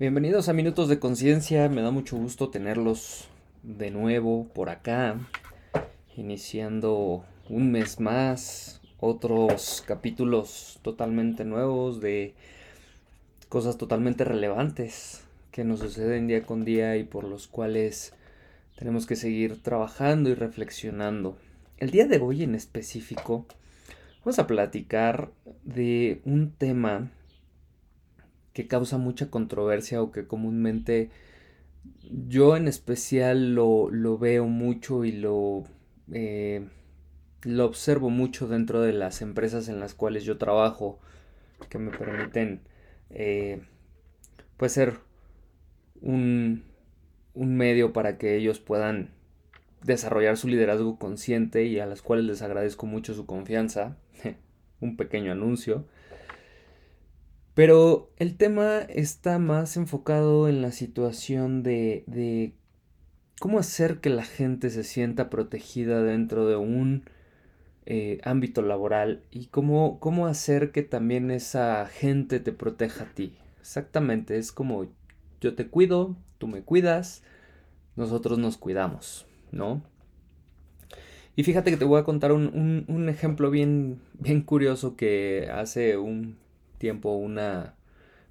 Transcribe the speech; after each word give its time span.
Bienvenidos 0.00 0.48
a 0.48 0.52
Minutos 0.52 0.88
de 0.88 1.00
Conciencia, 1.00 1.68
me 1.68 1.82
da 1.82 1.90
mucho 1.90 2.16
gusto 2.16 2.50
tenerlos 2.50 3.26
de 3.64 3.90
nuevo 3.90 4.46
por 4.54 4.70
acá, 4.70 5.18
iniciando 6.16 7.24
un 7.48 7.72
mes 7.72 7.98
más, 7.98 8.80
otros 9.00 9.82
capítulos 9.84 10.78
totalmente 10.82 11.44
nuevos 11.44 12.00
de 12.00 12.34
cosas 13.48 13.76
totalmente 13.76 14.22
relevantes 14.22 15.24
que 15.50 15.64
nos 15.64 15.80
suceden 15.80 16.28
día 16.28 16.44
con 16.44 16.64
día 16.64 16.96
y 16.96 17.02
por 17.02 17.24
los 17.24 17.48
cuales 17.48 18.14
tenemos 18.76 19.04
que 19.04 19.16
seguir 19.16 19.60
trabajando 19.64 20.30
y 20.30 20.34
reflexionando. 20.34 21.36
El 21.76 21.90
día 21.90 22.06
de 22.06 22.18
hoy 22.18 22.44
en 22.44 22.54
específico 22.54 23.46
vamos 24.24 24.38
a 24.38 24.46
platicar 24.46 25.32
de 25.64 26.20
un 26.24 26.52
tema 26.52 27.10
que 28.58 28.66
causa 28.66 28.98
mucha 28.98 29.30
controversia 29.30 30.02
o 30.02 30.10
que 30.10 30.26
comúnmente 30.26 31.10
yo 32.26 32.56
en 32.56 32.66
especial 32.66 33.54
lo, 33.54 34.18
veo 34.18 34.46
mucho 34.46 35.04
y 35.04 35.12
lo, 35.12 35.62
eh, 36.12 36.66
lo 37.42 37.66
observo 37.66 38.10
mucho 38.10 38.48
dentro 38.48 38.80
de 38.80 38.92
las 38.92 39.22
empresas 39.22 39.68
en 39.68 39.78
las 39.78 39.94
cuales 39.94 40.24
yo 40.24 40.38
trabajo 40.38 40.98
que 41.68 41.78
me 41.78 41.96
permiten 41.96 42.62
eh, 43.10 43.62
pues 44.56 44.72
ser 44.72 44.94
un, 46.00 46.64
un 47.34 47.56
medio 47.56 47.92
para 47.92 48.18
que 48.18 48.34
ellos 48.34 48.58
puedan 48.58 49.10
desarrollar 49.84 50.36
su 50.36 50.48
liderazgo 50.48 50.98
consciente 50.98 51.64
y 51.66 51.78
a 51.78 51.86
las 51.86 52.02
cuales 52.02 52.24
les 52.24 52.42
agradezco 52.42 52.86
mucho 52.86 53.14
su 53.14 53.24
confianza. 53.24 53.98
un 54.80 54.96
pequeño 54.96 55.30
anuncio. 55.30 55.84
Pero 57.58 58.12
el 58.18 58.36
tema 58.36 58.82
está 58.82 59.40
más 59.40 59.76
enfocado 59.76 60.48
en 60.48 60.62
la 60.62 60.70
situación 60.70 61.64
de, 61.64 62.04
de 62.06 62.52
cómo 63.40 63.58
hacer 63.58 63.98
que 63.98 64.10
la 64.10 64.22
gente 64.22 64.70
se 64.70 64.84
sienta 64.84 65.28
protegida 65.28 66.00
dentro 66.04 66.46
de 66.46 66.54
un 66.54 67.02
eh, 67.84 68.20
ámbito 68.22 68.62
laboral 68.62 69.24
y 69.32 69.46
cómo, 69.46 69.98
cómo 69.98 70.28
hacer 70.28 70.70
que 70.70 70.84
también 70.84 71.32
esa 71.32 71.84
gente 71.86 72.38
te 72.38 72.52
proteja 72.52 73.06
a 73.06 73.12
ti. 73.12 73.34
Exactamente, 73.58 74.38
es 74.38 74.52
como 74.52 74.86
yo 75.40 75.56
te 75.56 75.66
cuido, 75.66 76.14
tú 76.38 76.46
me 76.46 76.62
cuidas, 76.62 77.24
nosotros 77.96 78.38
nos 78.38 78.56
cuidamos, 78.56 79.26
¿no? 79.50 79.82
Y 81.34 81.42
fíjate 81.42 81.72
que 81.72 81.76
te 81.76 81.84
voy 81.84 81.98
a 81.98 82.04
contar 82.04 82.30
un, 82.30 82.84
un 82.86 83.08
ejemplo 83.08 83.50
bien, 83.50 84.00
bien 84.12 84.42
curioso 84.42 84.94
que 84.94 85.50
hace 85.52 85.96
un 85.96 86.36
tiempo 86.78 87.14
una 87.16 87.74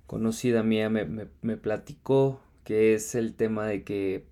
conocida 0.08 0.64
mía 0.64 0.90
me, 0.90 1.06
me, 1.06 1.58
platicó 1.58 2.42
que 2.64 2.94
es 2.94 3.14
el 3.16 3.36
tema 3.36 3.68
de 3.68 3.84
que 3.84 4.26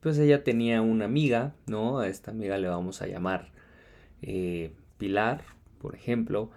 pues 0.00 0.18
ella 0.18 0.44
tenía 0.44 0.82
una 0.82 1.06
amiga, 1.06 1.54
¿no? 1.66 1.98
A 1.98 2.08
esta 2.08 2.30
amiga 2.30 2.58
le 2.58 2.68
vamos 2.68 3.02
a 3.02 3.06
llamar 3.06 3.50
eh, 4.22 4.72
Pilar, 4.98 5.44
por 5.80 5.94
ejemplo. 5.94 6.50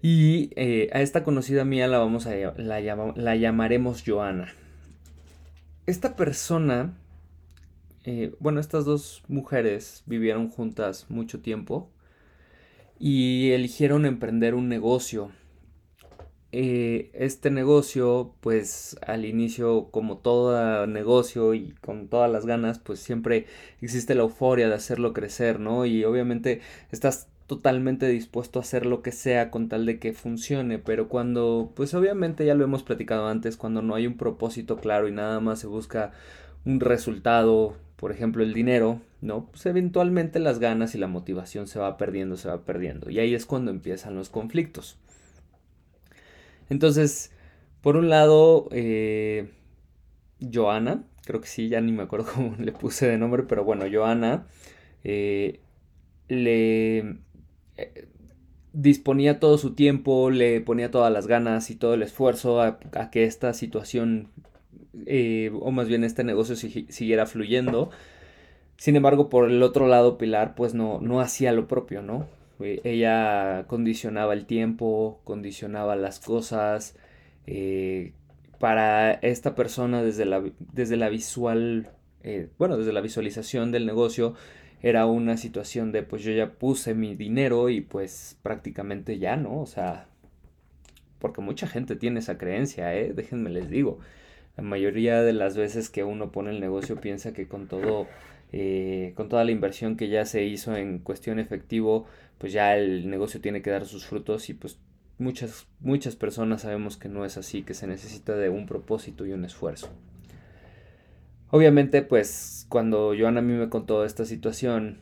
Y 0.00 0.50
eh, 0.56 0.90
a 0.92 1.00
esta 1.00 1.24
conocida 1.24 1.64
mía 1.64 1.88
la 1.88 1.98
vamos 1.98 2.26
a 2.26 2.34
la, 2.34 3.12
la 3.16 3.36
llamaremos 3.36 4.04
Joana. 4.06 4.52
Esta 5.86 6.14
persona, 6.16 6.94
eh, 8.04 8.34
bueno, 8.38 8.60
estas 8.60 8.84
dos 8.84 9.24
mujeres 9.26 10.02
vivieron 10.06 10.50
juntas 10.50 11.06
mucho 11.08 11.40
tiempo 11.40 11.90
y 12.98 13.50
eligieron 13.52 14.06
emprender 14.06 14.54
un 14.54 14.68
negocio 14.68 15.30
eh, 16.50 17.10
este 17.12 17.50
negocio, 17.50 18.34
pues 18.40 18.96
al 19.06 19.24
inicio, 19.26 19.88
como 19.90 20.18
todo 20.18 20.86
negocio 20.86 21.54
y 21.54 21.72
con 21.82 22.08
todas 22.08 22.30
las 22.30 22.46
ganas, 22.46 22.78
pues 22.78 23.00
siempre 23.00 23.46
existe 23.82 24.14
la 24.14 24.22
euforia 24.22 24.68
de 24.68 24.74
hacerlo 24.74 25.12
crecer, 25.12 25.60
¿no? 25.60 25.84
Y 25.84 26.04
obviamente 26.04 26.60
estás 26.90 27.28
totalmente 27.46 28.06
dispuesto 28.08 28.58
a 28.58 28.62
hacer 28.62 28.86
lo 28.86 29.02
que 29.02 29.12
sea 29.12 29.50
con 29.50 29.68
tal 29.68 29.86
de 29.86 29.98
que 29.98 30.12
funcione, 30.12 30.78
pero 30.78 31.08
cuando, 31.08 31.72
pues 31.74 31.94
obviamente 31.94 32.44
ya 32.46 32.54
lo 32.54 32.64
hemos 32.64 32.82
platicado 32.82 33.26
antes, 33.28 33.56
cuando 33.56 33.82
no 33.82 33.94
hay 33.94 34.06
un 34.06 34.16
propósito 34.16 34.76
claro 34.76 35.08
y 35.08 35.12
nada 35.12 35.40
más 35.40 35.58
se 35.60 35.66
busca 35.66 36.12
un 36.66 36.80
resultado, 36.80 37.76
por 37.96 38.12
ejemplo 38.12 38.42
el 38.42 38.54
dinero, 38.54 39.00
¿no? 39.22 39.46
Pues 39.50 39.66
eventualmente 39.66 40.38
las 40.40 40.58
ganas 40.58 40.94
y 40.94 40.98
la 40.98 41.08
motivación 41.08 41.66
se 41.66 41.78
va 41.78 41.96
perdiendo, 41.96 42.36
se 42.36 42.48
va 42.48 42.62
perdiendo. 42.64 43.10
Y 43.10 43.18
ahí 43.18 43.34
es 43.34 43.46
cuando 43.46 43.70
empiezan 43.70 44.14
los 44.14 44.28
conflictos. 44.30 44.98
Entonces, 46.68 47.32
por 47.80 47.96
un 47.96 48.08
lado, 48.08 48.68
eh, 48.72 49.48
Joana, 50.52 51.04
creo 51.24 51.40
que 51.40 51.48
sí, 51.48 51.68
ya 51.68 51.80
ni 51.80 51.92
me 51.92 52.02
acuerdo 52.02 52.26
cómo 52.34 52.56
le 52.58 52.72
puse 52.72 53.08
de 53.08 53.18
nombre, 53.18 53.44
pero 53.44 53.64
bueno, 53.64 53.84
Joana 53.90 54.46
eh, 55.04 55.60
le 56.28 56.98
eh, 57.76 58.08
disponía 58.72 59.40
todo 59.40 59.58
su 59.58 59.74
tiempo, 59.74 60.30
le 60.30 60.60
ponía 60.60 60.90
todas 60.90 61.12
las 61.12 61.26
ganas 61.26 61.70
y 61.70 61.76
todo 61.76 61.94
el 61.94 62.02
esfuerzo 62.02 62.60
a, 62.60 62.78
que 63.10 63.24
esta 63.24 63.54
situación, 63.54 64.28
o 65.60 65.70
más 65.70 65.88
bien 65.88 66.04
este 66.04 66.24
negocio 66.24 66.56
siguiera 66.56 67.26
fluyendo. 67.26 67.90
Sin 68.76 68.94
embargo, 68.96 69.28
por 69.28 69.50
el 69.50 69.62
otro 69.62 69.88
lado, 69.88 70.18
Pilar 70.18 70.54
pues 70.54 70.74
no, 70.74 71.00
no 71.00 71.20
hacía 71.20 71.52
lo 71.52 71.66
propio, 71.66 72.02
¿no? 72.02 72.28
Ella 72.60 73.64
condicionaba 73.68 74.34
el 74.34 74.46
tiempo, 74.46 75.20
condicionaba 75.24 75.96
las 75.96 76.20
cosas. 76.20 76.96
Eh, 77.46 78.12
para 78.58 79.12
esta 79.12 79.54
persona 79.54 80.02
desde 80.02 80.24
la, 80.24 80.42
desde 80.72 80.96
la 80.96 81.08
visual, 81.08 81.90
eh, 82.22 82.48
bueno, 82.58 82.76
desde 82.76 82.92
la 82.92 83.00
visualización 83.00 83.70
del 83.70 83.86
negocio, 83.86 84.34
era 84.82 85.06
una 85.06 85.36
situación 85.36 85.92
de 85.92 86.02
pues 86.02 86.22
yo 86.22 86.32
ya 86.32 86.52
puse 86.52 86.94
mi 86.94 87.14
dinero 87.14 87.68
y 87.68 87.80
pues 87.80 88.38
prácticamente 88.42 89.18
ya, 89.18 89.36
¿no? 89.36 89.60
O 89.60 89.66
sea, 89.66 90.08
porque 91.18 91.40
mucha 91.40 91.66
gente 91.66 91.96
tiene 91.96 92.20
esa 92.20 92.38
creencia, 92.38 92.94
¿eh? 92.94 93.12
Déjenme 93.14 93.50
les 93.50 93.68
digo. 93.70 93.98
La 94.56 94.64
mayoría 94.64 95.22
de 95.22 95.32
las 95.32 95.56
veces 95.56 95.88
que 95.88 96.02
uno 96.02 96.32
pone 96.32 96.50
el 96.50 96.60
negocio 96.60 97.00
piensa 97.00 97.32
que 97.32 97.46
con 97.46 97.68
todo, 97.68 98.08
con 99.14 99.28
toda 99.28 99.44
la 99.44 99.50
inversión 99.50 99.96
que 99.96 100.08
ya 100.08 100.24
se 100.24 100.44
hizo 100.44 100.76
en 100.76 100.98
cuestión 100.98 101.38
efectivo, 101.38 102.06
pues 102.38 102.52
ya 102.52 102.76
el 102.76 103.10
negocio 103.10 103.40
tiene 103.40 103.62
que 103.62 103.70
dar 103.70 103.86
sus 103.86 104.06
frutos 104.06 104.48
y 104.48 104.54
pues 104.54 104.78
muchas, 105.18 105.66
muchas 105.80 106.16
personas 106.16 106.62
sabemos 106.62 106.96
que 106.96 107.08
no 107.08 107.24
es 107.24 107.36
así, 107.36 107.62
que 107.62 107.74
se 107.74 107.86
necesita 107.86 108.36
de 108.36 108.48
un 108.48 108.66
propósito 108.66 109.26
y 109.26 109.32
un 109.32 109.44
esfuerzo. 109.44 109.90
Obviamente, 111.50 112.02
pues 112.02 112.66
cuando 112.68 113.14
Joana 113.18 113.40
a 113.40 113.42
mí 113.42 113.54
me 113.54 113.68
contó 113.68 114.04
esta 114.04 114.24
situación, 114.24 114.98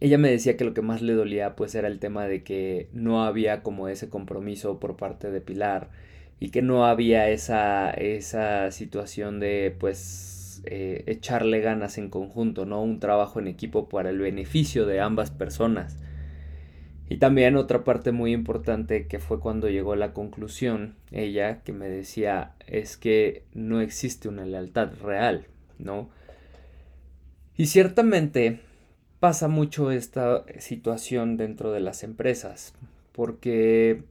ella 0.00 0.18
me 0.18 0.30
decía 0.30 0.56
que 0.56 0.64
lo 0.64 0.74
que 0.74 0.82
más 0.82 1.02
le 1.02 1.14
dolía 1.14 1.56
pues 1.56 1.74
era 1.74 1.88
el 1.88 1.98
tema 1.98 2.26
de 2.26 2.44
que 2.44 2.88
no 2.92 3.24
había 3.24 3.62
como 3.62 3.88
ese 3.88 4.08
compromiso 4.08 4.78
por 4.78 4.96
parte 4.96 5.30
de 5.30 5.40
Pilar 5.40 5.90
y 6.38 6.50
que 6.50 6.62
no 6.62 6.86
había 6.86 7.28
esa, 7.30 7.90
esa 7.90 8.70
situación 8.70 9.40
de 9.40 9.74
pues 9.78 10.37
eh, 10.64 11.04
echarle 11.06 11.60
ganas 11.60 11.98
en 11.98 12.10
conjunto, 12.10 12.66
¿no? 12.66 12.82
Un 12.82 13.00
trabajo 13.00 13.38
en 13.38 13.48
equipo 13.48 13.88
para 13.88 14.10
el 14.10 14.18
beneficio 14.18 14.86
de 14.86 15.00
ambas 15.00 15.30
personas. 15.30 15.98
Y 17.10 17.16
también 17.16 17.56
otra 17.56 17.84
parte 17.84 18.12
muy 18.12 18.32
importante 18.32 19.06
que 19.06 19.18
fue 19.18 19.40
cuando 19.40 19.68
llegó 19.68 19.94
a 19.94 19.96
la 19.96 20.12
conclusión, 20.12 20.96
ella 21.10 21.62
que 21.62 21.72
me 21.72 21.88
decía, 21.88 22.54
es 22.66 22.98
que 22.98 23.44
no 23.54 23.80
existe 23.80 24.28
una 24.28 24.44
lealtad 24.44 24.92
real, 25.02 25.46
¿no? 25.78 26.10
Y 27.56 27.66
ciertamente 27.66 28.60
pasa 29.20 29.48
mucho 29.48 29.90
esta 29.90 30.44
situación 30.58 31.36
dentro 31.36 31.72
de 31.72 31.80
las 31.80 32.02
empresas, 32.02 32.74
porque 33.12 34.04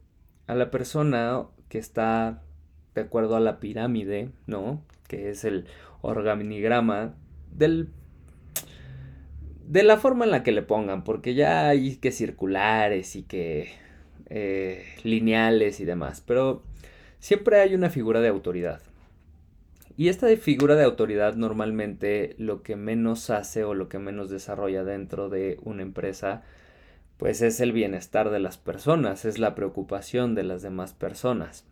a 0.47 0.55
la 0.55 0.71
persona 0.71 1.45
que 1.69 1.77
está 1.77 2.41
de 2.95 3.01
acuerdo 3.01 3.35
a 3.35 3.39
la 3.39 3.59
pirámide, 3.59 4.31
¿no? 4.47 4.81
Que 5.07 5.29
es 5.29 5.43
el 5.43 5.65
organigrama 6.01 7.15
del 7.51 7.89
de 9.67 9.83
la 9.83 9.97
forma 9.97 10.23
en 10.23 10.31
la 10.31 10.43
que 10.43 10.53
le 10.53 10.61
pongan, 10.61 11.03
porque 11.03 11.33
ya 11.33 11.67
hay 11.67 11.97
que 11.97 12.11
circulares 12.11 13.17
y 13.17 13.23
que 13.23 13.69
eh, 14.29 14.85
lineales 15.03 15.81
y 15.81 15.85
demás, 15.85 16.23
pero 16.25 16.63
siempre 17.19 17.59
hay 17.59 17.75
una 17.75 17.89
figura 17.89 18.21
de 18.21 18.29
autoridad. 18.29 18.81
Y 19.97 20.09
esta 20.09 20.27
figura 20.37 20.75
de 20.75 20.83
autoridad 20.83 21.35
normalmente 21.35 22.35
lo 22.37 22.61
que 22.61 22.75
menos 22.75 23.29
hace 23.29 23.63
o 23.63 23.73
lo 23.73 23.89
que 23.89 23.99
menos 23.99 24.29
desarrolla 24.29 24.83
dentro 24.83 25.27
de 25.27 25.59
una 25.63 25.81
empresa, 25.81 26.43
pues 27.17 27.41
es 27.41 27.59
el 27.59 27.71
bienestar 27.71 28.29
de 28.29 28.39
las 28.39 28.57
personas, 28.57 29.25
es 29.25 29.39
la 29.39 29.55
preocupación 29.55 30.35
de 30.35 30.43
las 30.43 30.61
demás 30.61 30.93
personas. 30.93 31.65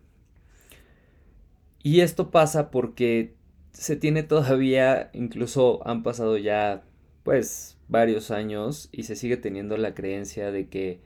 Y 1.86 2.00
esto 2.00 2.32
pasa 2.32 2.72
porque 2.72 3.36
se 3.70 3.94
tiene 3.94 4.24
todavía, 4.24 5.08
incluso 5.12 5.86
han 5.86 6.02
pasado 6.02 6.36
ya, 6.36 6.82
pues 7.22 7.78
varios 7.86 8.32
años 8.32 8.88
y 8.90 9.04
se 9.04 9.14
sigue 9.14 9.36
teniendo 9.36 9.76
la 9.76 9.94
creencia 9.94 10.50
de 10.50 10.68
que 10.68 11.00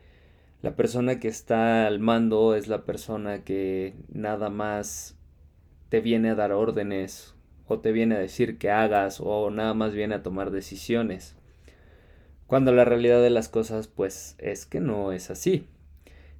la 0.63 0.75
persona 0.75 1.19
que 1.19 1.27
está 1.27 1.85
al 1.85 1.99
mando 1.99 2.55
es 2.55 2.67
la 2.67 2.83
persona 2.83 3.43
que 3.43 3.93
nada 4.11 4.49
más 4.49 5.19
te 5.89 6.01
viene 6.01 6.31
a 6.31 6.35
dar 6.35 6.51
órdenes 6.51 7.35
o 7.67 7.77
te 7.77 7.91
viene 7.91 8.15
a 8.15 8.19
decir 8.19 8.57
que 8.57 8.71
hagas 8.71 9.21
o 9.21 9.51
nada 9.51 9.75
más 9.75 9.93
viene 9.93 10.15
a 10.15 10.23
tomar 10.23 10.49
decisiones. 10.49 11.35
Cuando 12.47 12.71
la 12.71 12.85
realidad 12.85 13.21
de 13.21 13.29
las 13.29 13.49
cosas 13.49 13.87
pues 13.87 14.33
es 14.39 14.65
que 14.65 14.79
no 14.79 15.11
es 15.11 15.29
así. 15.29 15.67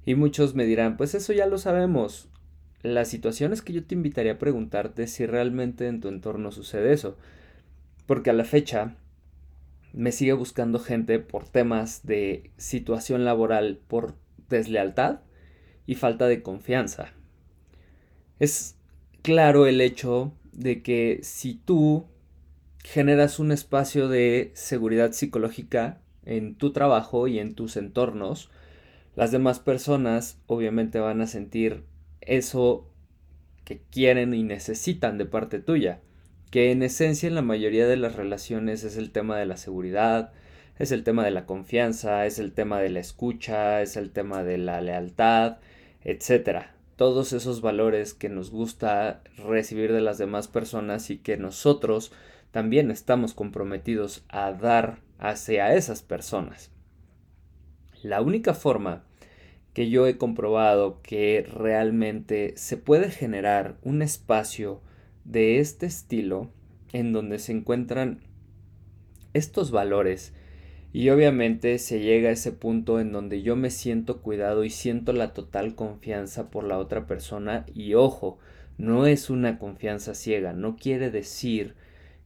Y 0.04 0.16
muchos 0.16 0.56
me 0.56 0.64
dirán, 0.64 0.96
pues 0.96 1.14
eso 1.14 1.32
ya 1.32 1.46
lo 1.46 1.58
sabemos. 1.58 2.28
La 2.82 3.04
situación 3.04 3.52
es 3.52 3.62
que 3.62 3.72
yo 3.72 3.84
te 3.84 3.94
invitaría 3.94 4.32
a 4.32 4.38
preguntarte 4.38 5.06
si 5.06 5.24
realmente 5.26 5.86
en 5.86 6.00
tu 6.00 6.08
entorno 6.08 6.50
sucede 6.50 6.92
eso. 6.92 7.16
Porque 8.06 8.30
a 8.30 8.32
la 8.32 8.44
fecha 8.44 8.96
me 9.92 10.10
sigue 10.10 10.32
buscando 10.32 10.78
gente 10.78 11.18
por 11.18 11.48
temas 11.48 12.04
de 12.04 12.50
situación 12.56 13.24
laboral, 13.24 13.78
por 13.86 14.14
deslealtad 14.48 15.20
y 15.86 15.94
falta 15.94 16.26
de 16.26 16.42
confianza. 16.42 17.12
Es 18.40 18.76
claro 19.22 19.66
el 19.66 19.80
hecho 19.80 20.32
de 20.52 20.82
que 20.82 21.20
si 21.22 21.54
tú 21.54 22.06
generas 22.82 23.38
un 23.38 23.52
espacio 23.52 24.08
de 24.08 24.50
seguridad 24.54 25.12
psicológica 25.12 26.00
en 26.24 26.56
tu 26.56 26.72
trabajo 26.72 27.28
y 27.28 27.38
en 27.38 27.54
tus 27.54 27.76
entornos, 27.76 28.50
las 29.14 29.30
demás 29.30 29.60
personas 29.60 30.38
obviamente 30.46 30.98
van 30.98 31.20
a 31.20 31.26
sentir 31.26 31.84
eso 32.26 32.88
que 33.64 33.80
quieren 33.90 34.34
y 34.34 34.42
necesitan 34.42 35.18
de 35.18 35.26
parte 35.26 35.58
tuya, 35.58 36.00
que 36.50 36.70
en 36.70 36.82
esencia 36.82 37.28
en 37.28 37.34
la 37.34 37.42
mayoría 37.42 37.86
de 37.86 37.96
las 37.96 38.16
relaciones 38.16 38.84
es 38.84 38.96
el 38.96 39.10
tema 39.10 39.38
de 39.38 39.46
la 39.46 39.56
seguridad, 39.56 40.32
es 40.78 40.92
el 40.92 41.04
tema 41.04 41.24
de 41.24 41.30
la 41.30 41.46
confianza, 41.46 42.26
es 42.26 42.38
el 42.38 42.52
tema 42.52 42.80
de 42.80 42.90
la 42.90 43.00
escucha, 43.00 43.82
es 43.82 43.96
el 43.96 44.10
tema 44.10 44.42
de 44.42 44.58
la 44.58 44.80
lealtad, 44.80 45.58
etc. 46.04 46.66
Todos 46.96 47.32
esos 47.32 47.60
valores 47.60 48.14
que 48.14 48.28
nos 48.28 48.50
gusta 48.50 49.22
recibir 49.36 49.92
de 49.92 50.00
las 50.00 50.18
demás 50.18 50.48
personas 50.48 51.10
y 51.10 51.18
que 51.18 51.36
nosotros 51.36 52.12
también 52.50 52.90
estamos 52.90 53.32
comprometidos 53.32 54.24
a 54.28 54.52
dar 54.52 54.98
hacia 55.18 55.74
esas 55.74 56.02
personas. 56.02 56.70
La 58.02 58.20
única 58.20 58.52
forma 58.52 59.04
que 59.74 59.88
yo 59.88 60.06
he 60.06 60.18
comprobado 60.18 61.00
que 61.02 61.46
realmente 61.50 62.54
se 62.56 62.76
puede 62.76 63.10
generar 63.10 63.78
un 63.82 64.02
espacio 64.02 64.80
de 65.24 65.58
este 65.58 65.86
estilo 65.86 66.50
en 66.92 67.12
donde 67.12 67.38
se 67.38 67.52
encuentran 67.52 68.20
estos 69.32 69.70
valores. 69.70 70.34
Y 70.92 71.08
obviamente 71.08 71.78
se 71.78 72.00
llega 72.00 72.28
a 72.28 72.32
ese 72.32 72.52
punto 72.52 73.00
en 73.00 73.12
donde 73.12 73.40
yo 73.40 73.56
me 73.56 73.70
siento 73.70 74.20
cuidado 74.20 74.62
y 74.62 74.68
siento 74.68 75.14
la 75.14 75.32
total 75.32 75.74
confianza 75.74 76.50
por 76.50 76.64
la 76.64 76.78
otra 76.78 77.06
persona. 77.06 77.64
Y 77.74 77.94
ojo, 77.94 78.38
no 78.76 79.06
es 79.06 79.30
una 79.30 79.58
confianza 79.58 80.14
ciega, 80.14 80.52
no 80.52 80.76
quiere 80.76 81.10
decir 81.10 81.74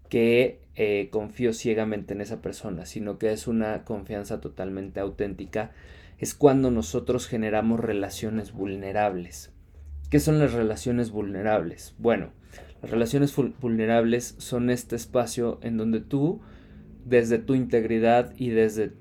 que 0.09 0.61
eh, 0.75 1.09
confío 1.11 1.53
ciegamente 1.53 2.15
en 2.15 2.21
esa 2.21 2.43
persona, 2.43 2.87
sino 2.87 3.19
que 3.19 3.33
es 3.33 3.47
una 3.47 3.85
confianza 3.85 4.41
totalmente 4.41 5.01
auténtica, 5.01 5.73
es 6.19 6.35
cuando 6.35 6.71
nosotros 6.71 7.27
generamos 7.27 7.81
relaciones 7.81 8.53
vulnerables. 8.53 9.53
¿Qué 10.11 10.21
son 10.21 10.39
las 10.39 10.53
relaciones 10.53 11.11
vulnerables? 11.11 11.95
Bueno, 11.99 12.31
las 12.81 12.91
relaciones 12.91 13.35
vulnerables 13.61 14.35
son 14.39 14.71
este 14.71 14.97
espacio 14.97 15.59
en 15.63 15.77
donde 15.77 16.01
tú, 16.01 16.41
desde 17.05 17.39
tu 17.39 17.55
integridad 17.55 18.33
y 18.37 18.51
desde 18.51 18.93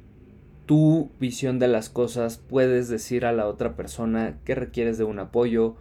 tu 0.65 1.11
visión 1.19 1.59
de 1.59 1.67
las 1.67 1.89
cosas, 1.89 2.37
puedes 2.37 2.89
decir 2.89 3.25
a 3.25 3.33
la 3.33 3.47
otra 3.47 3.75
persona 3.75 4.39
que 4.43 4.55
requieres 4.55 4.97
de 4.97 5.03
un 5.03 5.19
apoyo, 5.19 5.75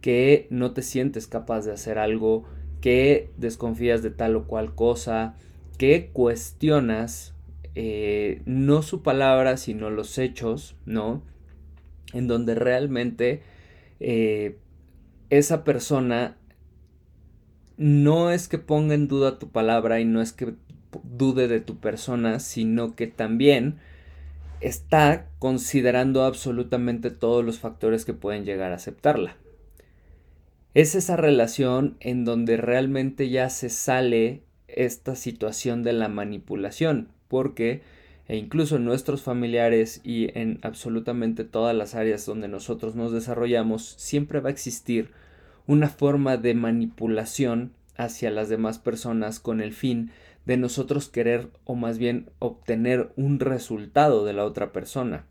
que 0.00 0.46
no 0.50 0.72
te 0.72 0.82
sientes 0.82 1.26
capaz 1.26 1.66
de 1.66 1.72
hacer 1.72 1.98
algo, 1.98 2.44
que 2.80 3.30
desconfías 3.36 4.02
de 4.02 4.10
tal 4.10 4.36
o 4.36 4.46
cual 4.46 4.74
cosa, 4.74 5.34
que 5.76 6.10
cuestionas 6.12 7.34
eh, 7.74 8.42
no 8.46 8.82
su 8.82 9.02
palabra, 9.02 9.56
sino 9.56 9.90
los 9.90 10.18
hechos, 10.18 10.76
¿no? 10.86 11.22
En 12.12 12.26
donde 12.26 12.54
realmente 12.54 13.42
eh, 14.00 14.58
esa 15.30 15.64
persona 15.64 16.36
no 17.76 18.30
es 18.30 18.48
que 18.48 18.58
ponga 18.58 18.94
en 18.94 19.08
duda 19.08 19.38
tu 19.38 19.50
palabra 19.50 20.00
y 20.00 20.04
no 20.04 20.20
es 20.20 20.32
que 20.32 20.54
dude 21.04 21.48
de 21.48 21.60
tu 21.60 21.78
persona, 21.78 22.40
sino 22.40 22.96
que 22.96 23.06
también 23.06 23.78
está 24.60 25.28
considerando 25.38 26.24
absolutamente 26.24 27.10
todos 27.10 27.44
los 27.44 27.58
factores 27.58 28.04
que 28.04 28.12
pueden 28.12 28.44
llegar 28.44 28.72
a 28.72 28.76
aceptarla 28.76 29.36
es 30.74 30.94
esa 30.94 31.16
relación 31.16 31.96
en 32.00 32.24
donde 32.24 32.56
realmente 32.56 33.28
ya 33.28 33.50
se 33.50 33.70
sale 33.70 34.42
esta 34.68 35.16
situación 35.16 35.82
de 35.82 35.92
la 35.92 36.08
manipulación, 36.08 37.08
porque 37.30 37.80
e 38.28 38.36
incluso 38.36 38.76
en 38.76 38.84
nuestros 38.84 39.22
familiares 39.22 40.02
y 40.04 40.38
en 40.38 40.60
absolutamente 40.62 41.44
todas 41.44 41.74
las 41.74 41.94
áreas 41.94 42.26
donde 42.26 42.46
nosotros 42.46 42.94
nos 42.94 43.10
desarrollamos, 43.10 43.94
siempre 43.96 44.40
va 44.40 44.50
a 44.50 44.52
existir 44.52 45.10
una 45.66 45.88
forma 45.88 46.36
de 46.36 46.54
manipulación 46.54 47.72
hacia 47.96 48.30
las 48.30 48.48
demás 48.48 48.78
personas 48.78 49.40
con 49.40 49.60
el 49.60 49.72
fin 49.72 50.10
de 50.46 50.56
nosotros 50.56 51.08
querer 51.08 51.48
o 51.64 51.74
más 51.74 51.98
bien 51.98 52.30
obtener 52.38 53.10
un 53.16 53.40
resultado 53.40 54.24
de 54.24 54.32
la 54.32 54.44
otra 54.44 54.72
persona. 54.72 55.26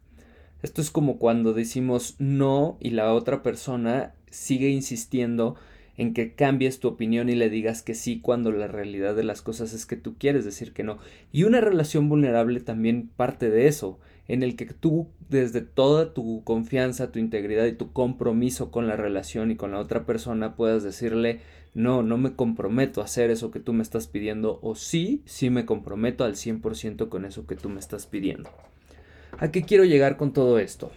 Esto 0.62 0.82
es 0.82 0.92
como 0.92 1.20
cuando 1.20 1.54
decimos 1.54 2.16
no 2.20 2.78
y 2.80 2.90
la 2.90 3.14
otra 3.14 3.44
persona 3.44 4.14
sigue 4.30 4.70
insistiendo 4.70 5.56
en 6.00 6.14
que 6.14 6.34
cambies 6.34 6.80
tu 6.80 6.88
opinión 6.88 7.28
y 7.28 7.36
le 7.36 7.50
digas 7.50 7.82
que 7.82 7.94
sí 7.94 8.22
cuando 8.22 8.54
la 8.54 8.68
realidad 8.68 9.18
de 9.18 9.26
las 9.26 9.42
cosas 9.42 9.74
es 9.74 9.86
que 9.86 9.98
tú 9.98 10.16
quieres 10.18 10.46
decir 10.46 10.72
que 10.72 10.86
no. 10.86 10.98
Y 11.34 11.44
una 11.44 11.60
relación 11.60 12.08
vulnerable 12.08 12.62
también 12.62 13.10
parte 13.18 13.50
de 13.50 13.68
eso, 13.68 14.00
en 14.30 14.42
el 14.42 14.56
que 14.56 14.66
tú 14.68 15.08
desde 15.28 15.60
toda 15.60 16.14
tu 16.14 16.42
confianza, 16.46 17.12
tu 17.12 17.20
integridad 17.20 17.66
y 17.66 17.74
tu 17.74 17.92
compromiso 17.92 18.72
con 18.72 18.88
la 18.88 18.96
relación 18.96 19.52
y 19.52 19.58
con 19.58 19.72
la 19.72 19.80
otra 19.80 20.06
persona 20.06 20.56
puedas 20.56 20.84
decirle 20.84 21.42
no, 21.74 22.02
no 22.02 22.18
me 22.18 22.34
comprometo 22.34 23.02
a 23.02 23.04
hacer 23.04 23.30
eso 23.30 23.52
que 23.52 23.60
tú 23.60 23.74
me 23.74 23.84
estás 23.84 24.08
pidiendo 24.08 24.58
o 24.62 24.76
sí, 24.76 25.22
sí 25.26 25.50
me 25.50 25.66
comprometo 25.66 26.24
al 26.24 26.36
100% 26.36 27.10
con 27.10 27.26
eso 27.26 27.46
que 27.46 27.58
tú 27.58 27.68
me 27.68 27.82
estás 27.82 28.06
pidiendo. 28.06 28.50
¿A 29.38 29.52
qué 29.52 29.64
quiero 29.64 29.84
llegar 29.84 30.16
con 30.16 30.32
todo 30.32 30.60
esto? 30.60 30.92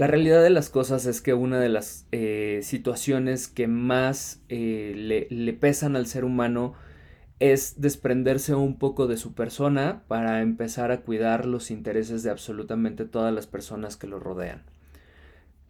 La 0.00 0.06
realidad 0.06 0.42
de 0.42 0.48
las 0.48 0.70
cosas 0.70 1.04
es 1.04 1.20
que 1.20 1.34
una 1.34 1.60
de 1.60 1.68
las 1.68 2.06
eh, 2.10 2.60
situaciones 2.62 3.48
que 3.48 3.66
más 3.66 4.40
eh, 4.48 4.94
le, 4.96 5.26
le 5.28 5.52
pesan 5.52 5.94
al 5.94 6.06
ser 6.06 6.24
humano 6.24 6.72
es 7.38 7.82
desprenderse 7.82 8.54
un 8.54 8.78
poco 8.78 9.08
de 9.08 9.18
su 9.18 9.34
persona 9.34 10.02
para 10.08 10.40
empezar 10.40 10.90
a 10.90 11.02
cuidar 11.02 11.44
los 11.44 11.70
intereses 11.70 12.22
de 12.22 12.30
absolutamente 12.30 13.04
todas 13.04 13.34
las 13.34 13.46
personas 13.46 13.98
que 13.98 14.06
lo 14.06 14.18
rodean. 14.18 14.62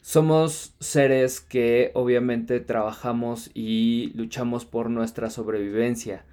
Somos 0.01 0.77
seres 0.79 1.41
que 1.41 1.91
obviamente 1.95 2.61
trabajamos 2.61 3.51
y 3.53 4.13
luchamos 4.15 4.65
por 4.65 4.91
nuestra 4.91 5.29
sobrevivencia 5.29 6.25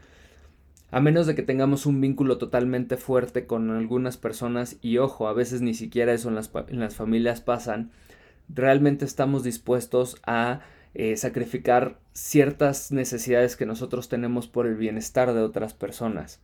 a 0.89 1.01
menos 1.01 1.27
de 1.27 1.35
que 1.35 1.43
tengamos 1.43 1.85
un 1.85 1.99
vínculo 1.99 2.37
totalmente 2.37 2.97
fuerte 2.97 3.45
con 3.45 3.71
algunas 3.71 4.17
personas 4.17 4.77
y 4.81 4.97
ojo, 4.99 5.27
a 5.27 5.33
veces 5.33 5.61
ni 5.61 5.73
siquiera 5.73 6.13
eso 6.13 6.29
en 6.29 6.35
las, 6.35 6.51
en 6.69 6.79
las 6.79 6.95
familias 6.95 7.41
pasan, 7.41 7.91
realmente 8.47 9.05
estamos 9.05 9.43
dispuestos 9.43 10.17
a 10.25 10.61
eh, 10.93 11.17
sacrificar 11.17 11.99
ciertas 12.13 12.91
necesidades 12.91 13.55
que 13.55 13.65
nosotros 13.65 14.07
tenemos 14.07 14.47
por 14.47 14.65
el 14.65 14.75
bienestar 14.75 15.33
de 15.33 15.41
otras 15.41 15.73
personas. 15.73 16.39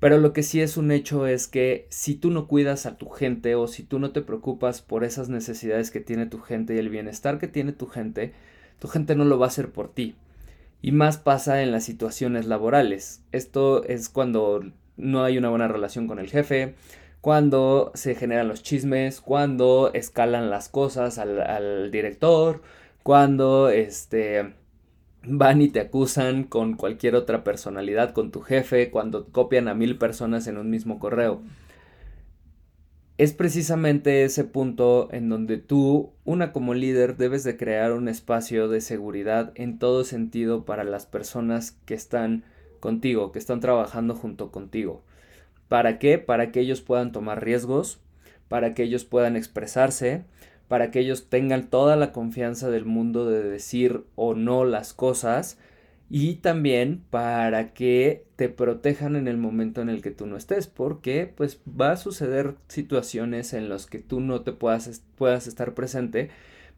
Pero 0.00 0.16
lo 0.16 0.32
que 0.32 0.42
sí 0.42 0.62
es 0.62 0.78
un 0.78 0.90
hecho 0.90 1.26
es 1.26 1.46
que 1.46 1.86
si 1.90 2.14
tú 2.14 2.30
no 2.30 2.48
cuidas 2.48 2.86
a 2.86 2.96
tu 2.96 3.10
gente 3.10 3.54
o 3.54 3.68
si 3.68 3.82
tú 3.82 3.98
no 3.98 4.12
te 4.12 4.22
preocupas 4.22 4.80
por 4.80 5.04
esas 5.04 5.28
necesidades 5.28 5.90
que 5.90 6.00
tiene 6.00 6.24
tu 6.24 6.40
gente 6.40 6.74
y 6.74 6.78
el 6.78 6.88
bienestar 6.88 7.38
que 7.38 7.48
tiene 7.48 7.72
tu 7.72 7.86
gente, 7.86 8.32
tu 8.78 8.88
gente 8.88 9.14
no 9.14 9.26
lo 9.26 9.38
va 9.38 9.44
a 9.44 9.48
hacer 9.50 9.70
por 9.70 9.92
ti. 9.92 10.16
Y 10.82 10.92
más 10.92 11.18
pasa 11.18 11.62
en 11.62 11.72
las 11.72 11.84
situaciones 11.84 12.46
laborales. 12.46 13.22
Esto 13.32 13.84
es 13.84 14.08
cuando 14.08 14.62
no 14.96 15.24
hay 15.24 15.38
una 15.38 15.50
buena 15.50 15.68
relación 15.68 16.06
con 16.06 16.18
el 16.18 16.28
jefe, 16.28 16.74
cuando 17.20 17.92
se 17.94 18.14
generan 18.14 18.48
los 18.48 18.62
chismes, 18.62 19.20
cuando 19.20 19.90
escalan 19.92 20.50
las 20.50 20.68
cosas 20.68 21.18
al, 21.18 21.90
director, 21.90 22.62
cuando 23.02 23.68
este 23.68 24.54
van 25.22 25.60
y 25.60 25.68
te 25.68 25.80
acusan 25.80 26.44
con 26.44 26.74
cualquier 26.74 27.14
otra 27.14 27.44
personalidad, 27.44 28.14
con 28.14 28.30
tu 28.30 28.40
jefe, 28.40 28.90
cuando 28.90 29.26
copian 29.26 29.68
a 29.68 29.74
mil 29.74 29.98
personas 29.98 30.46
en 30.46 30.56
un 30.56 30.70
mismo 30.70 30.98
correo 30.98 31.42
es 33.20 33.34
precisamente 33.34 34.24
ese 34.24 34.44
punto 34.44 35.10
en 35.12 35.28
donde 35.28 35.58
tú, 35.58 36.10
una 36.24 36.54
como 36.54 36.72
líder, 36.72 37.18
debes 37.18 37.44
de 37.44 37.58
crear 37.58 37.92
un 37.92 38.08
espacio 38.08 38.66
de 38.68 38.80
seguridad 38.80 39.52
en 39.56 39.78
todo 39.78 40.04
sentido 40.04 40.64
para 40.64 40.84
las 40.84 41.04
personas 41.04 41.72
que 41.84 41.92
están 41.92 42.44
contigo, 42.80 43.30
que 43.30 43.38
están 43.38 43.60
trabajando 43.60 44.14
junto 44.14 44.50
contigo. 44.50 45.02
¿Para 45.68 45.98
qué? 45.98 46.16
Para 46.16 46.50
que 46.50 46.60
ellos 46.60 46.80
puedan 46.80 47.12
tomar 47.12 47.44
riesgos, 47.44 48.00
para 48.48 48.72
que 48.72 48.84
ellos 48.84 49.04
puedan 49.04 49.36
expresarse, 49.36 50.24
para 50.66 50.90
que 50.90 51.00
ellos 51.00 51.28
tengan 51.28 51.68
toda 51.68 51.96
la 51.96 52.12
confianza 52.12 52.70
del 52.70 52.86
mundo 52.86 53.28
de 53.28 53.42
decir 53.42 54.02
o 54.14 54.32
no 54.34 54.64
las 54.64 54.94
cosas 54.94 55.58
y 56.10 56.34
también 56.34 57.04
para 57.08 57.72
que 57.72 58.24
te 58.34 58.48
protejan 58.48 59.14
en 59.14 59.28
el 59.28 59.36
momento 59.36 59.80
en 59.80 59.88
el 59.88 60.02
que 60.02 60.10
tú 60.10 60.26
no 60.26 60.36
estés, 60.36 60.66
porque 60.66 61.32
pues 61.34 61.60
va 61.80 61.92
a 61.92 61.96
suceder 61.96 62.56
situaciones 62.66 63.52
en 63.52 63.68
las 63.68 63.86
que 63.86 64.00
tú 64.00 64.18
no 64.18 64.42
te 64.42 64.50
puedas, 64.52 65.04
puedas 65.14 65.46
estar 65.46 65.72
presente, 65.72 66.30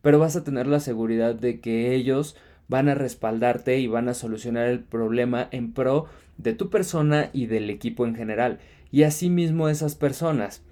pero 0.03 0.19
vas 0.19 0.37
a 0.37 0.45
tener 0.45 0.67
la 0.67 0.81
seguridad 0.81 1.35
de 1.35 1.61
que 1.61 1.95
ellos 1.95 2.37
van 2.69 2.91
a 2.91 2.95
respaldarte 2.95 3.79
y 3.79 3.87
van 3.87 4.11
a 4.11 4.15
solucionar 4.15 4.69
el 4.69 4.81
problema 4.81 5.49
en 5.51 5.73
pro 5.73 6.07
de 6.37 6.53
tu 6.53 6.69
persona 6.69 7.31
y 7.33 7.47
del 7.47 7.71
equipo 7.71 8.07
en 8.07 8.15
general. 8.15 8.59
Y 8.91 9.05
asimismo 9.05 9.71
esas 9.71 9.95
personas 9.95 10.63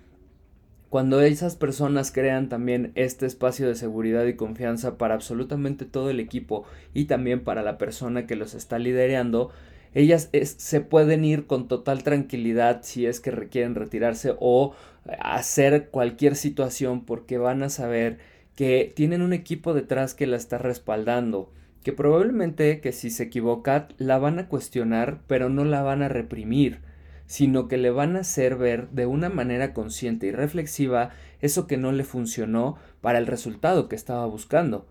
cuando 0.91 1.21
esas 1.21 1.55
personas 1.55 2.11
crean 2.11 2.49
también 2.49 2.91
este 2.97 3.25
espacio 3.25 3.69
de 3.69 3.77
seguridad 3.77 4.27
y 4.27 4.35
confianza 4.35 4.99
para 4.99 5.15
absolutamente 5.15 5.85
todo 5.85 6.11
el 6.11 6.19
equipo 6.19 6.65
y 6.93 7.05
también 7.05 7.45
para 7.45 7.63
la 7.63 7.79
persona 7.79 8.27
que 8.27 8.35
los 8.35 8.55
está 8.55 8.81
liderando, 8.81 9.51
ellas 9.95 10.31
se 10.43 10.81
pueden 10.81 11.25
ir 11.25 11.47
con 11.47 11.69
total 11.69 12.03
tranquilidad 12.03 12.81
si 12.83 13.07
es 13.07 13.21
que 13.21 13.31
requieren 13.31 13.77
retirarse 13.77 14.35
o 14.41 14.75
hacer 15.21 15.91
cualquier 15.91 16.35
situación 16.35 17.05
porque 17.05 17.39
van 17.39 17.63
a 17.63 17.71
saber 17.71 18.19
que 18.57 18.93
tienen 18.95 19.23
un 19.23 19.33
equipo 19.33 19.75
detrás 19.75 20.15
que 20.15 20.27
la 20.27 20.37
está 20.37 20.59
respaldando, 20.59 21.53
que 21.85 21.93
probablemente 21.93 22.81
que 22.81 22.91
si 22.91 23.11
se 23.11 23.23
equivoca 23.23 23.87
la 23.97 24.19
van 24.19 24.41
a 24.41 24.49
cuestionar 24.49 25.21
pero 25.29 25.49
no 25.51 25.65
la 25.65 25.83
van 25.83 26.03
a 26.03 26.09
reprimir 26.09 26.90
sino 27.31 27.69
que 27.69 27.79
le 27.79 27.93
van 27.93 28.17
a 28.17 28.21
hacer 28.23 28.57
ver 28.57 28.89
de 28.91 29.07
una 29.07 29.29
manera 29.29 29.73
consciente 29.73 30.27
y 30.27 30.33
reflexiva 30.33 31.11
eso 31.41 31.69
que 31.69 31.77
no 31.77 31.93
le 31.93 32.03
funcionó 32.03 32.77
para 33.01 33.19
el 33.19 33.29
resultado 33.29 33.89
que 33.89 33.95
estaba 33.95 34.27
buscando. 34.27 34.89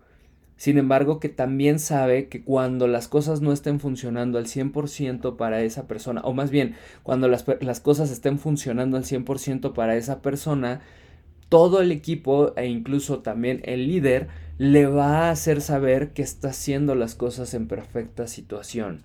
Sin 0.56 0.78
embargo, 0.78 1.20
que 1.20 1.28
también 1.28 1.80
sabe 1.80 2.30
que 2.30 2.42
cuando 2.42 2.88
las 2.88 3.10
cosas 3.10 3.42
no 3.42 3.52
estén 3.52 3.82
funcionando 3.82 4.38
al 4.38 4.46
100% 4.46 5.36
para 5.36 5.64
esa 5.64 5.86
persona, 5.86 6.22
o 6.22 6.32
más 6.32 6.50
bien, 6.50 6.76
cuando 7.04 7.28
las, 7.28 7.44
las 7.60 7.82
cosas 7.82 8.10
estén 8.10 8.40
funcionando 8.40 8.96
al 8.96 9.04
100% 9.04 9.74
para 9.74 9.98
esa 9.98 10.22
persona, 10.22 10.80
todo 11.50 11.82
el 11.82 11.92
equipo 11.92 12.54
e 12.56 12.68
incluso 12.68 13.20
también 13.20 13.60
el 13.66 13.86
líder 13.86 14.30
le 14.58 14.86
va 14.86 15.28
a 15.28 15.32
hacer 15.32 15.60
saber 15.60 16.14
que 16.14 16.22
está 16.22 16.52
haciendo 16.52 16.96
las 16.96 17.16
cosas 17.16 17.54
en 17.54 17.68
perfecta 17.68 18.28
situación. 18.28 19.04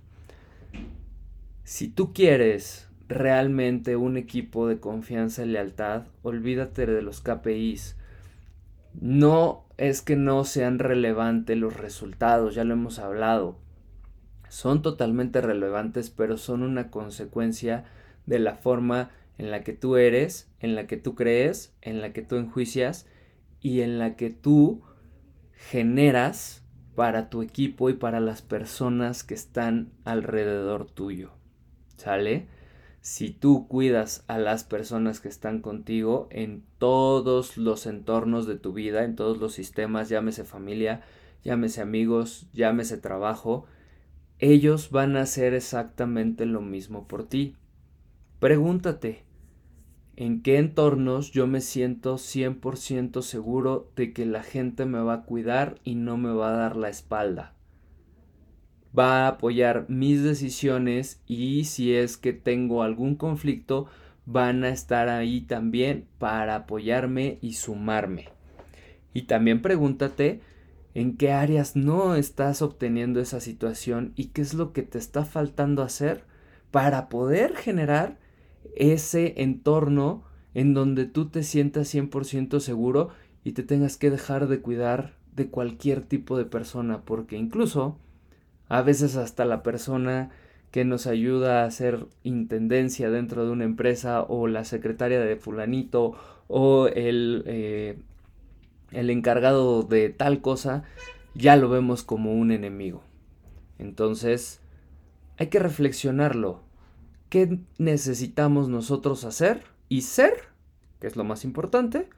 Si 1.65 1.89
tú 1.89 2.13
quieres 2.13 2.87
realmente 3.09 3.97
un 3.97 4.17
equipo 4.17 4.67
de 4.69 4.81
confianza 4.81 5.45
y 5.45 5.49
lealtad, 5.49 6.05
olvídate 6.23 6.87
de 6.87 7.03
los 7.03 7.21
KPIs. 7.21 7.97
No 9.01 9.65
es 9.77 10.03
que 10.03 10.17
no 10.17 10.45
sean 10.45 10.79
relevantes 10.79 11.57
los 11.57 11.77
resultados, 11.77 12.55
ya 12.55 12.65
lo 12.65 12.75
hemos 12.75 12.99
hablado. 12.99 13.59
Son 14.49 14.83
totalmente 14.83 15.41
relevantes, 15.41 16.11
pero 16.11 16.37
son 16.37 16.63
una 16.63 16.91
consecuencia 16.91 17.85
de 18.27 18.39
la 18.39 18.55
forma 18.55 19.11
en 19.37 19.51
la 19.51 19.65
que 19.65 19.73
tú 19.73 19.97
eres, 19.97 20.49
en 20.61 20.75
la 20.75 20.87
que 20.87 20.97
tú 20.97 21.15
crees, 21.15 21.75
en 21.83 22.01
la 22.01 22.13
que 22.13 22.23
tú 22.23 22.37
enjuicias 22.37 23.07
y 23.61 23.81
en 23.81 23.99
la 23.99 24.15
que 24.15 24.31
tú 24.31 24.83
generas 25.53 26.63
para 26.95 27.31
tu 27.31 27.43
equipo 27.43 27.91
y 27.91 27.95
para 27.95 28.21
las 28.21 28.43
personas 28.43 29.25
que 29.25 29.35
están 29.35 29.91
alrededor 30.05 30.87
tuyo. 30.87 31.33
¿Sale? 31.97 32.47
Si 33.05 33.29
tú 33.29 33.69
cuidas 33.69 34.25
a 34.29 34.39
las 34.39 34.65
personas 34.65 35.21
que 35.21 35.29
están 35.29 35.61
contigo 35.61 36.27
en 36.31 36.65
todos 36.79 37.59
los 37.59 37.85
entornos 37.85 38.47
de 38.47 38.57
tu 38.57 38.73
vida, 38.73 39.05
en 39.05 39.15
todos 39.15 39.37
los 39.37 39.53
sistemas, 39.53 40.09
llámese 40.09 40.43
familia, 40.43 41.03
llámese 41.45 41.83
amigos, 41.83 42.47
llámese 42.55 42.97
trabajo, 42.97 43.67
ellos 44.39 44.91
van 44.91 45.19
a 45.19 45.21
hacer 45.21 45.53
exactamente 45.53 46.47
lo 46.47 46.63
mismo 46.63 47.07
por 47.07 47.29
ti. 47.29 47.57
Pregúntate, 48.41 49.25
¿en 50.17 50.41
qué 50.41 50.57
entornos 50.57 51.31
yo 51.31 51.47
me 51.47 51.61
siento 51.61 52.17
100% 52.17 53.21
seguro 53.21 53.93
de 53.97 54.15
que 54.15 54.25
la 54.25 54.43
gente 54.43 54.87
me 54.87 55.01
va 55.01 55.13
a 55.13 55.23
cuidar 55.25 55.79
y 55.85 55.95
no 55.95 56.17
me 56.17 56.33
va 56.33 56.55
a 56.55 56.57
dar 56.57 56.77
la 56.77 56.89
espalda? 56.89 57.54
Va 58.97 59.25
a 59.25 59.29
apoyar 59.29 59.87
mis 59.89 60.23
decisiones 60.23 61.21
y 61.27 61.65
si 61.65 61.95
es 61.95 62.17
que 62.17 62.33
tengo 62.33 62.83
algún 62.83 63.17
conflicto, 63.17 63.87
van 64.27 64.65
a 64.65 64.69
estar 64.69 65.09
ahí 65.09 65.43
también 65.43 66.07
para 66.19 66.55
apoyarme 66.55 67.39
y 67.41 67.55
sumarme. 67.55 68.29
Y 69.13 69.23
también 69.23 69.63
pregúntate 69.63 70.41
en 70.95 71.17
qué 71.17 71.33
áreas 71.33 71.77
no 71.77 72.15
estás 72.15 72.63
obteniendo 72.63 73.21
esa 73.21 73.41
situación 73.41 74.13
y 74.17 74.27
qué 74.27 74.43
es 74.43 74.55
lo 74.55 74.73
que 74.73 74.83
te 74.83 74.99
está 74.99 75.25
faltando 75.25 75.83
hacer 75.83 76.25
para 76.71 77.09
poder 77.09 77.57
generar 77.57 78.19
ese 78.77 79.43
entorno 79.43 80.25
en 80.55 80.73
donde 80.73 81.05
tú 81.05 81.29
te 81.29 81.43
sientas 81.43 81.93
100% 81.93 82.61
seguro 82.61 83.11
y 83.43 83.53
te 83.53 83.63
tengas 83.63 83.97
que 83.97 84.11
dejar 84.11 84.47
de 84.47 84.61
cuidar 84.61 85.15
de 85.35 85.49
cualquier 85.49 86.01
tipo 86.01 86.39
de 86.39 86.45
persona, 86.45 87.03
porque 87.05 87.37
incluso 87.37 87.99
a 88.69 88.83
veces 88.83 89.17
hasta 89.17 89.45
la 89.45 89.63
persona 89.63 90.31
que 90.71 90.85
nos 90.85 91.07
ayuda 91.07 91.63
a 91.63 91.67
hacer 91.67 92.07
intendencia 92.25 93.11
dentro 93.11 93.45
de 93.45 93.53
una 93.53 93.65
empresa 93.65 94.23
o 94.23 94.49
la 94.49 94.65
secretaria 94.65 95.21
de 95.21 95.37
fulanito 95.37 96.15
o 96.49 96.89
el, 96.89 97.45
eh, 97.47 97.99
el 98.91 99.11
encargado 99.11 99.83
de 99.83 100.09
tal 100.11 100.41
cosa, 100.41 100.83
ya 101.35 101.57
lo 101.57 101.69
vemos 101.69 102.03
como 102.03 102.35
un 102.35 102.51
enemigo. 102.51 103.03
Entonces, 103.79 104.61
hay 105.37 105.49
que 105.49 105.59
reflexionarlo. 105.59 106.63
¿Qué 107.29 107.61
necesitamos 107.79 108.69
nosotros 108.69 109.25
hacer 109.25 109.63
y 109.89 110.03
ser, 110.03 110.35
que 111.01 111.07
es 111.07 111.17
lo 111.17 111.25
más 111.25 111.45
importante, 111.45 112.09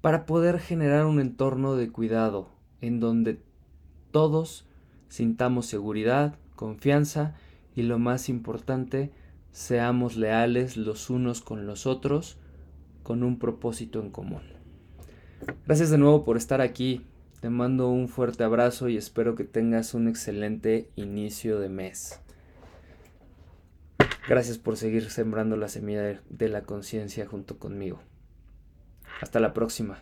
para 0.00 0.26
poder 0.26 0.58
generar 0.58 1.06
un 1.06 1.20
entorno 1.20 1.76
de 1.76 1.90
cuidado 1.90 2.48
en 2.80 3.00
donde 3.00 3.38
todos 4.10 4.66
sintamos 5.12 5.66
seguridad, 5.66 6.36
confianza 6.56 7.34
y 7.76 7.82
lo 7.82 7.98
más 7.98 8.30
importante, 8.30 9.10
seamos 9.50 10.16
leales 10.16 10.78
los 10.78 11.10
unos 11.10 11.42
con 11.42 11.66
los 11.66 11.86
otros 11.86 12.38
con 13.02 13.22
un 13.22 13.38
propósito 13.38 14.00
en 14.00 14.08
común. 14.08 14.40
Gracias 15.66 15.90
de 15.90 15.98
nuevo 15.98 16.24
por 16.24 16.38
estar 16.38 16.62
aquí. 16.62 17.04
Te 17.42 17.50
mando 17.50 17.90
un 17.90 18.08
fuerte 18.08 18.42
abrazo 18.42 18.88
y 18.88 18.96
espero 18.96 19.34
que 19.34 19.44
tengas 19.44 19.92
un 19.92 20.08
excelente 20.08 20.88
inicio 20.96 21.60
de 21.60 21.68
mes. 21.68 22.18
Gracias 24.26 24.56
por 24.56 24.78
seguir 24.78 25.10
sembrando 25.10 25.58
la 25.58 25.68
semilla 25.68 26.22
de 26.30 26.48
la 26.48 26.62
conciencia 26.62 27.26
junto 27.26 27.58
conmigo. 27.58 28.00
Hasta 29.20 29.40
la 29.40 29.52
próxima. 29.52 29.98